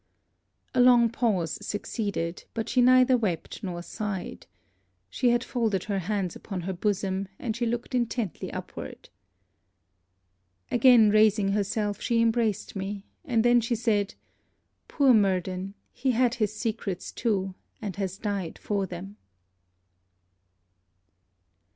A 0.73 0.81
long 0.81 1.11
pause 1.11 1.63
succeeded; 1.63 2.45
but 2.55 2.67
she 2.67 2.81
neither 2.81 3.15
wept 3.15 3.61
not 3.63 3.85
sighed. 3.85 4.47
She 5.11 5.29
had 5.29 5.43
folded 5.43 5.83
her 5.83 5.99
hands 5.99 6.35
upon 6.35 6.61
her 6.61 6.73
bosom, 6.73 7.27
and 7.37 7.55
she 7.55 7.67
looked 7.67 7.93
intently 7.93 8.51
upward. 8.51 9.09
Again 10.71 11.11
raising 11.11 11.49
herself, 11.49 12.01
she 12.01 12.19
embraced 12.19 12.75
me; 12.75 13.05
and 13.25 13.45
then 13.45 13.61
she 13.61 13.75
said, 13.75 14.15
'Poor 14.87 15.13
Murden! 15.13 15.75
he 15.91 16.09
had 16.13 16.33
his 16.33 16.51
secrets 16.51 17.11
too, 17.11 17.53
and 17.79 17.95
he 17.95 18.01
has 18.01 18.17
died 18.17 18.57
for 18.57 18.87
them!' 18.87 19.17